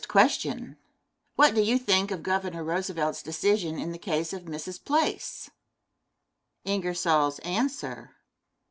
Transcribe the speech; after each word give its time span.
Question. 0.07 0.77
What 1.35 1.53
do 1.53 1.61
you 1.61 1.77
think 1.77 2.09
of 2.09 2.23
Governor 2.23 2.63
Roosevelt's 2.63 3.21
decision 3.21 3.77
in 3.77 3.91
the 3.91 3.99
case 3.99 4.33
of 4.33 4.45
Mrs. 4.45 4.83
Place? 4.83 5.51
Answer. 6.65 8.15